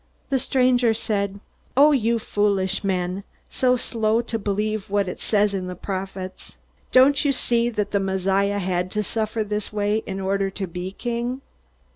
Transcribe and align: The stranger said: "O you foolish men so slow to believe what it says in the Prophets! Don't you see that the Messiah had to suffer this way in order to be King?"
The 0.31 0.39
stranger 0.39 0.95
said: 0.95 1.39
"O 1.77 1.91
you 1.91 2.17
foolish 2.17 2.83
men 2.83 3.23
so 3.51 3.75
slow 3.77 4.19
to 4.23 4.39
believe 4.39 4.89
what 4.89 5.07
it 5.07 5.21
says 5.21 5.53
in 5.53 5.67
the 5.67 5.75
Prophets! 5.75 6.55
Don't 6.91 7.23
you 7.23 7.31
see 7.31 7.69
that 7.69 7.91
the 7.91 7.99
Messiah 7.99 8.57
had 8.57 8.89
to 8.93 9.03
suffer 9.03 9.43
this 9.43 9.71
way 9.71 9.97
in 10.07 10.19
order 10.19 10.49
to 10.49 10.65
be 10.65 10.93
King?" 10.93 11.41